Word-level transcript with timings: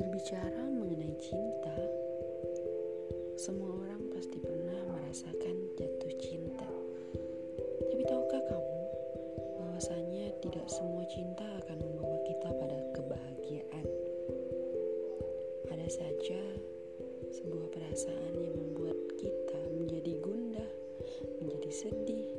Berbicara 0.00 0.64
mengenai 0.64 1.12
cinta, 1.20 1.76
semua 3.36 3.68
orang 3.84 4.00
pasti 4.16 4.40
pernah 4.40 4.80
merasakan 4.96 5.76
jatuh 5.76 6.12
cinta. 6.16 6.64
Tapi 7.84 8.00
tahukah 8.08 8.40
kamu 8.48 8.80
bahwasanya 9.60 10.32
tidak 10.40 10.64
semua 10.72 11.04
cinta 11.04 11.44
akan 11.44 11.84
membawa 11.84 12.16
kita 12.24 12.48
pada 12.48 12.78
kebahagiaan? 12.96 13.86
Ada 15.68 15.88
saja 15.92 16.40
sebuah 17.36 17.68
perasaan 17.68 18.40
yang 18.40 18.56
membuat 18.56 18.96
kita 19.20 19.60
menjadi 19.76 20.16
gundah, 20.24 20.70
menjadi 21.44 21.70
sedih 21.76 22.29